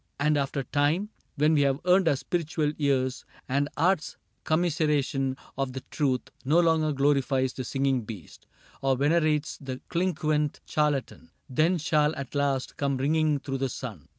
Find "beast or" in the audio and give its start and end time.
8.01-8.97